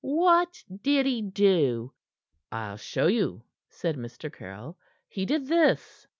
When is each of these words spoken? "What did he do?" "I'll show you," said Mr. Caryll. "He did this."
"What 0.03 0.63
did 0.81 1.05
he 1.05 1.21
do?" 1.21 1.93
"I'll 2.51 2.77
show 2.77 3.05
you," 3.05 3.43
said 3.69 3.97
Mr. 3.97 4.33
Caryll. 4.33 4.79
"He 5.07 5.27
did 5.27 5.45
this." 5.45 6.07